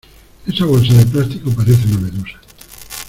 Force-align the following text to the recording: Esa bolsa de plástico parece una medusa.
Esa 0.47 0.65
bolsa 0.65 0.95
de 0.97 1.05
plástico 1.05 1.51
parece 1.51 1.85
una 1.89 1.97
medusa. 2.01 2.41